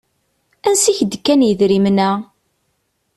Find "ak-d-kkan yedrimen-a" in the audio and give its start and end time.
0.95-2.09